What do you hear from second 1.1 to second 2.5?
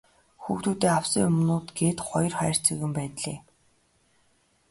юмнууд гээд хоёр